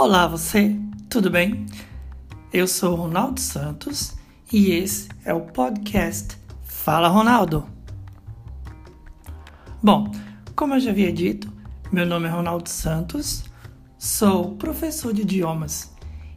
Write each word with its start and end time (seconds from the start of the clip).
Olá, 0.00 0.28
você, 0.28 0.76
tudo 1.10 1.28
bem? 1.28 1.66
Eu 2.52 2.68
sou 2.68 2.94
Ronaldo 2.94 3.40
Santos 3.40 4.14
e 4.52 4.70
esse 4.70 5.08
é 5.24 5.34
o 5.34 5.40
podcast 5.40 6.38
Fala 6.62 7.08
Ronaldo. 7.08 7.66
Bom, 9.82 10.12
como 10.54 10.74
eu 10.74 10.80
já 10.80 10.92
havia 10.92 11.12
dito, 11.12 11.52
meu 11.90 12.06
nome 12.06 12.28
é 12.28 12.30
Ronaldo 12.30 12.68
Santos, 12.68 13.42
sou 13.98 14.54
professor 14.54 15.12
de 15.12 15.22
idiomas 15.22 15.92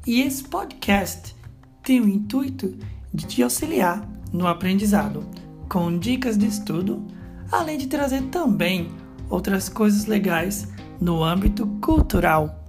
e 0.07 0.21
esse 0.21 0.43
podcast 0.43 1.35
tem 1.83 2.01
o 2.01 2.09
intuito 2.09 2.75
de 3.13 3.27
te 3.27 3.43
auxiliar 3.43 4.03
no 4.33 4.47
aprendizado 4.47 5.23
com 5.69 5.99
dicas 5.99 6.35
de 6.35 6.47
estudo, 6.47 7.05
além 7.51 7.77
de 7.77 7.85
trazer 7.85 8.23
também 8.23 8.89
outras 9.29 9.69
coisas 9.69 10.07
legais 10.07 10.67
no 10.99 11.23
âmbito 11.23 11.67
cultural. 11.79 12.60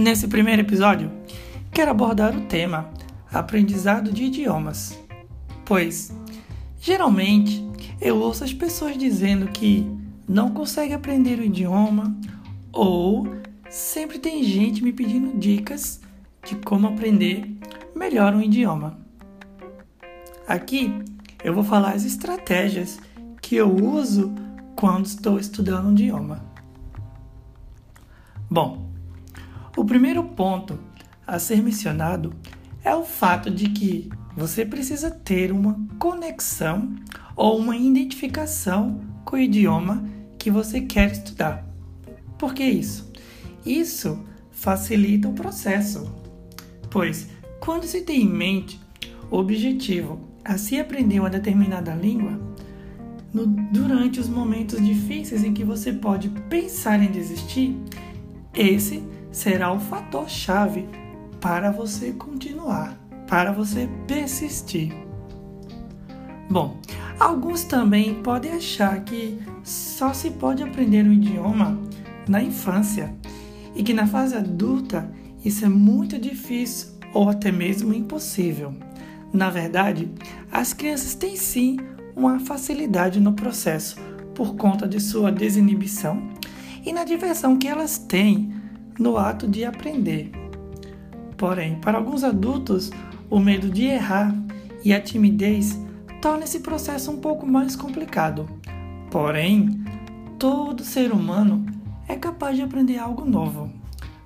Nesse 0.00 0.26
primeiro 0.26 0.62
episódio, 0.62 1.12
quero 1.70 1.90
abordar 1.90 2.34
o 2.34 2.46
tema 2.46 2.88
aprendizado 3.30 4.10
de 4.10 4.24
idiomas, 4.24 4.98
pois 5.62 6.10
geralmente 6.80 7.62
eu 8.00 8.18
ouço 8.18 8.42
as 8.42 8.54
pessoas 8.54 8.96
dizendo 8.96 9.48
que 9.48 9.86
não 10.26 10.52
consegue 10.54 10.94
aprender 10.94 11.38
o 11.38 11.44
idioma 11.44 12.16
ou 12.72 13.28
sempre 13.68 14.18
tem 14.18 14.42
gente 14.42 14.82
me 14.82 14.90
pedindo 14.90 15.38
dicas 15.38 16.00
de 16.46 16.56
como 16.56 16.86
aprender 16.86 17.58
melhor 17.94 18.34
um 18.34 18.40
idioma. 18.40 18.98
Aqui 20.48 20.94
eu 21.44 21.52
vou 21.52 21.62
falar 21.62 21.90
as 21.90 22.06
estratégias 22.06 22.98
que 23.42 23.54
eu 23.54 23.70
uso 23.70 24.34
quando 24.74 25.04
estou 25.04 25.38
estudando 25.38 25.88
um 25.88 25.92
idioma. 25.92 26.42
Bom, 28.50 28.89
o 29.80 29.84
primeiro 29.84 30.22
ponto 30.22 30.78
a 31.26 31.38
ser 31.38 31.62
mencionado 31.62 32.34
é 32.84 32.94
o 32.94 33.02
fato 33.02 33.50
de 33.50 33.70
que 33.70 34.10
você 34.36 34.62
precisa 34.62 35.10
ter 35.10 35.50
uma 35.50 35.80
conexão 35.98 36.94
ou 37.34 37.56
uma 37.56 37.74
identificação 37.74 39.00
com 39.24 39.36
o 39.36 39.38
idioma 39.38 40.04
que 40.38 40.50
você 40.50 40.82
quer 40.82 41.12
estudar. 41.12 41.66
Por 42.36 42.52
que 42.52 42.62
isso? 42.62 43.10
Isso 43.64 44.22
facilita 44.50 45.30
o 45.30 45.32
processo, 45.32 46.14
pois 46.90 47.28
quando 47.58 47.84
se 47.84 48.02
tem 48.02 48.24
em 48.24 48.28
mente 48.28 48.78
o 49.30 49.38
objetivo 49.38 50.20
a 50.44 50.58
se 50.58 50.78
aprender 50.78 51.20
uma 51.20 51.30
determinada 51.30 51.94
língua, 51.94 52.38
no, 53.32 53.46
durante 53.46 54.20
os 54.20 54.28
momentos 54.28 54.84
difíceis 54.84 55.42
em 55.42 55.54
que 55.54 55.64
você 55.64 55.90
pode 55.90 56.28
pensar 56.50 57.02
em 57.02 57.10
desistir, 57.10 57.74
esse 58.52 59.02
será 59.30 59.72
o 59.72 59.80
fator 59.80 60.28
chave 60.28 60.88
para 61.40 61.70
você 61.70 62.12
continuar, 62.12 62.98
para 63.26 63.52
você 63.52 63.88
persistir. 64.06 64.92
Bom, 66.50 66.76
alguns 67.18 67.64
também 67.64 68.22
podem 68.22 68.52
achar 68.52 69.04
que 69.04 69.38
só 69.62 70.12
se 70.12 70.30
pode 70.30 70.62
aprender 70.62 71.04
um 71.06 71.12
idioma 71.12 71.78
na 72.28 72.42
infância 72.42 73.14
e 73.74 73.82
que 73.82 73.94
na 73.94 74.06
fase 74.06 74.36
adulta 74.36 75.10
isso 75.44 75.64
é 75.64 75.68
muito 75.68 76.18
difícil 76.18 76.88
ou 77.14 77.28
até 77.28 77.50
mesmo 77.50 77.94
impossível. 77.94 78.74
Na 79.32 79.48
verdade, 79.48 80.10
as 80.50 80.72
crianças 80.72 81.14
têm 81.14 81.36
sim 81.36 81.78
uma 82.16 82.40
facilidade 82.40 83.20
no 83.20 83.32
processo 83.32 83.96
por 84.34 84.56
conta 84.56 84.88
de 84.88 85.00
sua 85.00 85.30
desinibição 85.30 86.22
e 86.84 86.92
na 86.92 87.04
diversão 87.04 87.56
que 87.56 87.68
elas 87.68 87.98
têm 87.98 88.59
no 88.98 89.16
ato 89.16 89.48
de 89.48 89.64
aprender. 89.64 90.30
Porém, 91.36 91.80
para 91.80 91.98
alguns 91.98 92.22
adultos, 92.22 92.90
o 93.30 93.38
medo 93.38 93.70
de 93.70 93.84
errar 93.84 94.34
e 94.84 94.92
a 94.92 95.00
timidez 95.00 95.78
torna 96.20 96.44
esse 96.44 96.60
processo 96.60 97.10
um 97.10 97.18
pouco 97.18 97.46
mais 97.46 97.74
complicado. 97.74 98.48
Porém, 99.10 99.82
todo 100.38 100.84
ser 100.84 101.12
humano 101.12 101.64
é 102.06 102.16
capaz 102.16 102.56
de 102.56 102.62
aprender 102.62 102.98
algo 102.98 103.24
novo. 103.24 103.70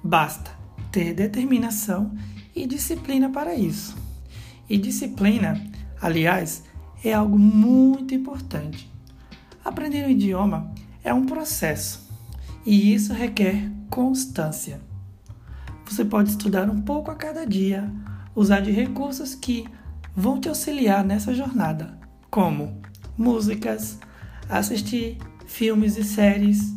Basta 0.02 0.50
ter 0.90 1.14
determinação 1.14 2.12
e 2.54 2.66
disciplina 2.66 3.28
para 3.30 3.54
isso. 3.54 3.96
E 4.68 4.78
disciplina, 4.78 5.62
aliás, 6.00 6.64
é 7.04 7.12
algo 7.12 7.38
muito 7.38 8.14
importante. 8.14 8.90
Aprender 9.64 10.06
um 10.06 10.10
idioma 10.10 10.72
é 11.02 11.12
um 11.12 11.26
processo 11.26 12.08
e 12.64 12.94
isso 12.94 13.12
requer 13.12 13.70
constância. 13.94 14.80
Você 15.86 16.04
pode 16.04 16.30
estudar 16.30 16.68
um 16.68 16.80
pouco 16.80 17.12
a 17.12 17.14
cada 17.14 17.46
dia, 17.46 17.88
usar 18.34 18.58
de 18.58 18.72
recursos 18.72 19.36
que 19.36 19.68
vão 20.16 20.40
te 20.40 20.48
auxiliar 20.48 21.04
nessa 21.04 21.32
jornada, 21.32 21.96
como 22.28 22.82
músicas, 23.16 24.00
assistir 24.48 25.18
filmes 25.46 25.96
e 25.96 26.02
séries, 26.02 26.74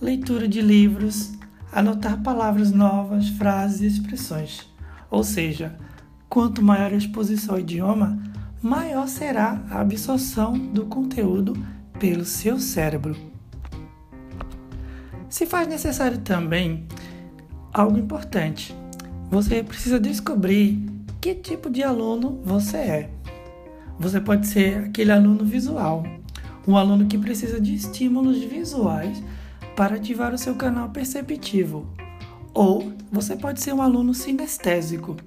leitura 0.00 0.48
de 0.48 0.62
livros, 0.62 1.32
anotar 1.70 2.22
palavras 2.22 2.72
novas, 2.72 3.28
frases 3.28 3.82
e 3.82 3.86
expressões. 3.88 4.66
Ou 5.10 5.22
seja, 5.22 5.76
quanto 6.26 6.62
maior 6.62 6.90
a 6.90 6.96
exposição 6.96 7.56
ao 7.56 7.60
idioma, 7.60 8.18
maior 8.62 9.08
será 9.08 9.62
a 9.70 9.82
absorção 9.82 10.56
do 10.56 10.86
conteúdo 10.86 11.52
pelo 11.98 12.24
seu 12.24 12.58
cérebro. 12.58 13.35
Se 15.36 15.44
faz 15.44 15.68
necessário 15.68 16.16
também 16.16 16.86
algo 17.70 17.98
importante. 17.98 18.74
Você 19.30 19.62
precisa 19.62 20.00
descobrir 20.00 20.82
que 21.20 21.34
tipo 21.34 21.68
de 21.68 21.82
aluno 21.82 22.40
você 22.42 22.78
é. 22.78 23.10
Você 23.98 24.18
pode 24.18 24.46
ser 24.46 24.84
aquele 24.84 25.12
aluno 25.12 25.44
visual, 25.44 26.04
um 26.66 26.74
aluno 26.74 27.04
que 27.04 27.18
precisa 27.18 27.60
de 27.60 27.74
estímulos 27.74 28.38
visuais 28.44 29.22
para 29.76 29.96
ativar 29.96 30.32
o 30.32 30.38
seu 30.38 30.54
canal 30.54 30.88
perceptivo. 30.88 31.86
Ou 32.54 32.94
você 33.12 33.36
pode 33.36 33.60
ser 33.60 33.74
um 33.74 33.82
aluno 33.82 34.14
sinestésico, 34.14 35.18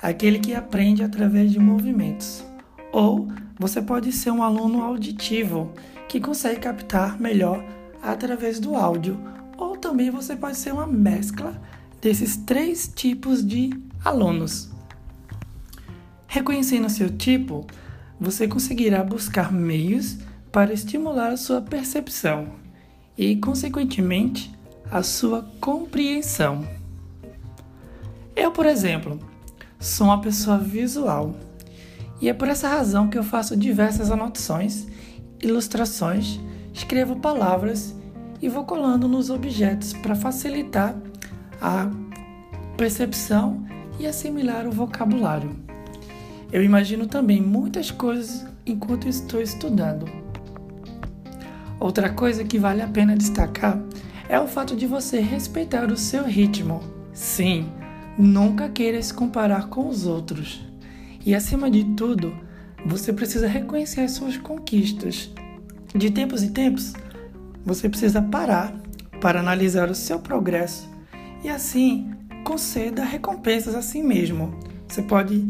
aquele 0.00 0.38
que 0.38 0.54
aprende 0.54 1.02
através 1.02 1.50
de 1.50 1.58
movimentos. 1.58 2.44
Ou 2.92 3.26
você 3.58 3.82
pode 3.82 4.12
ser 4.12 4.30
um 4.30 4.44
aluno 4.44 4.84
auditivo, 4.84 5.72
que 6.08 6.20
consegue 6.20 6.60
captar 6.60 7.18
melhor 7.18 7.60
através 8.00 8.60
do 8.60 8.76
áudio. 8.76 9.18
Também 9.80 10.10
você 10.10 10.36
pode 10.36 10.56
ser 10.56 10.72
uma 10.72 10.86
mescla 10.86 11.60
desses 12.00 12.36
três 12.36 12.90
tipos 12.94 13.46
de 13.46 13.70
alunos. 14.04 14.70
Reconhecendo 16.26 16.90
seu 16.90 17.10
tipo, 17.10 17.66
você 18.20 18.46
conseguirá 18.46 19.02
buscar 19.02 19.52
meios 19.52 20.18
para 20.52 20.72
estimular 20.72 21.30
a 21.30 21.36
sua 21.36 21.62
percepção 21.62 22.48
e, 23.16 23.36
consequentemente, 23.36 24.54
a 24.90 25.02
sua 25.02 25.42
compreensão. 25.60 26.66
Eu, 28.34 28.50
por 28.50 28.66
exemplo, 28.66 29.18
sou 29.78 30.08
uma 30.08 30.20
pessoa 30.20 30.58
visual 30.58 31.34
e 32.20 32.28
é 32.28 32.34
por 32.34 32.48
essa 32.48 32.68
razão 32.68 33.08
que 33.08 33.16
eu 33.16 33.22
faço 33.22 33.56
diversas 33.56 34.10
anotações, 34.10 34.86
ilustrações, 35.40 36.40
escrevo 36.74 37.16
palavras 37.16 37.94
e 38.40 38.48
vou 38.48 38.64
colando 38.64 39.08
nos 39.08 39.30
objetos 39.30 39.92
para 39.92 40.14
facilitar 40.14 40.94
a 41.60 41.90
percepção 42.76 43.66
e 43.98 44.06
assimilar 44.06 44.66
o 44.66 44.70
vocabulário. 44.70 45.50
Eu 46.52 46.62
imagino 46.62 47.06
também 47.06 47.42
muitas 47.42 47.90
coisas 47.90 48.46
enquanto 48.64 49.08
estou 49.08 49.40
estudando. 49.40 50.06
Outra 51.80 52.10
coisa 52.10 52.44
que 52.44 52.58
vale 52.58 52.82
a 52.82 52.88
pena 52.88 53.16
destacar 53.16 53.80
é 54.28 54.38
o 54.38 54.48
fato 54.48 54.74
de 54.76 54.86
você 54.86 55.20
respeitar 55.20 55.90
o 55.90 55.96
seu 55.96 56.24
ritmo. 56.24 56.80
Sim, 57.12 57.68
nunca 58.16 58.68
queira 58.68 59.00
se 59.02 59.12
comparar 59.12 59.68
com 59.68 59.88
os 59.88 60.06
outros. 60.06 60.60
E 61.24 61.34
acima 61.34 61.70
de 61.70 61.84
tudo, 61.96 62.34
você 62.84 63.12
precisa 63.12 63.46
reconhecer 63.46 64.02
as 64.02 64.12
suas 64.12 64.36
conquistas. 64.36 65.30
De 65.94 66.10
tempos 66.10 66.42
em 66.42 66.52
tempos, 66.52 66.94
você 67.68 67.86
precisa 67.86 68.22
parar 68.22 68.72
para 69.20 69.40
analisar 69.40 69.90
o 69.90 69.94
seu 69.94 70.18
progresso 70.18 70.88
e 71.44 71.50
assim 71.50 72.10
conceda 72.42 73.04
recompensas 73.04 73.74
a 73.74 73.82
si 73.82 74.02
mesmo. 74.02 74.58
Você 74.88 75.02
pode 75.02 75.46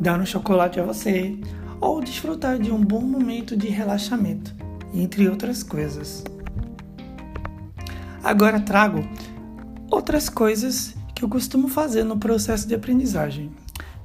dar 0.00 0.20
um 0.20 0.26
chocolate 0.26 0.80
a 0.80 0.82
você 0.82 1.38
ou 1.80 2.00
desfrutar 2.00 2.58
de 2.58 2.72
um 2.72 2.84
bom 2.84 3.00
momento 3.00 3.56
de 3.56 3.68
relaxamento, 3.68 4.52
entre 4.92 5.28
outras 5.28 5.62
coisas. 5.62 6.24
Agora 8.24 8.58
trago 8.58 9.08
outras 9.88 10.28
coisas 10.28 10.96
que 11.14 11.24
eu 11.24 11.28
costumo 11.28 11.68
fazer 11.68 12.02
no 12.02 12.18
processo 12.18 12.66
de 12.66 12.74
aprendizagem. 12.74 13.52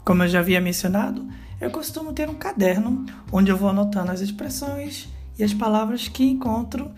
Como 0.06 0.22
eu 0.22 0.28
já 0.28 0.40
havia 0.40 0.62
mencionado, 0.62 1.28
eu 1.60 1.72
costumo 1.72 2.14
ter 2.14 2.30
um 2.30 2.36
caderno 2.36 3.04
onde 3.32 3.50
eu 3.50 3.58
vou 3.58 3.70
anotando 3.70 4.12
as 4.12 4.22
expressões 4.22 5.10
e 5.40 5.44
as 5.44 5.54
palavras 5.54 6.08
que 6.08 6.24
encontro 6.24 6.92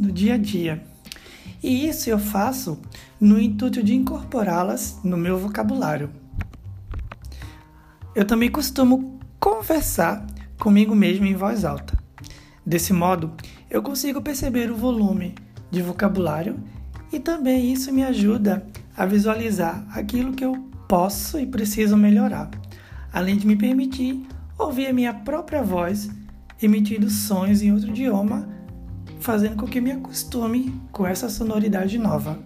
no 0.00 0.10
dia 0.10 0.34
a 0.34 0.38
dia. 0.38 0.82
E 1.62 1.86
isso 1.86 2.08
eu 2.08 2.18
faço 2.18 2.80
no 3.20 3.38
intuito 3.38 3.82
de 3.82 3.94
incorporá-las 3.94 4.98
no 5.04 5.16
meu 5.16 5.38
vocabulário. 5.38 6.10
Eu 8.14 8.24
também 8.24 8.50
costumo 8.50 9.20
conversar 9.38 10.26
comigo 10.58 10.94
mesmo 10.94 11.26
em 11.26 11.34
voz 11.34 11.64
alta. 11.64 11.98
Desse 12.64 12.92
modo, 12.92 13.32
eu 13.68 13.82
consigo 13.82 14.22
perceber 14.22 14.70
o 14.70 14.76
volume 14.76 15.34
de 15.70 15.82
vocabulário 15.82 16.58
e 17.12 17.18
também 17.18 17.72
isso 17.72 17.92
me 17.92 18.02
ajuda 18.02 18.66
a 18.96 19.04
visualizar 19.04 19.86
aquilo 19.94 20.32
que 20.32 20.44
eu 20.44 20.56
posso 20.88 21.38
e 21.38 21.46
preciso 21.46 21.96
melhorar, 21.96 22.50
além 23.12 23.36
de 23.36 23.46
me 23.46 23.56
permitir 23.56 24.26
ouvir 24.58 24.88
a 24.88 24.92
minha 24.92 25.14
própria 25.14 25.62
voz 25.62 26.10
emitindo 26.60 27.08
sons 27.08 27.62
em 27.62 27.72
outro 27.72 27.90
idioma, 27.90 28.48
fazendo 29.20 29.56
com 29.56 29.66
que 29.66 29.80
me 29.80 29.92
acostume 29.92 30.74
com 30.90 31.06
essa 31.06 31.28
sonoridade 31.28 31.98
nova. 31.98 32.38